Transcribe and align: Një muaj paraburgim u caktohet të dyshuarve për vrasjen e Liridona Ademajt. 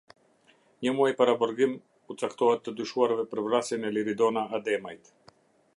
Një 0.85 0.93
muaj 0.99 1.09
paraburgim 1.19 1.75
u 2.13 2.17
caktohet 2.23 2.65
të 2.69 2.75
dyshuarve 2.81 3.27
për 3.35 3.45
vrasjen 3.49 3.91
e 3.91 3.95
Liridona 3.99 4.49
Ademajt. 4.61 5.17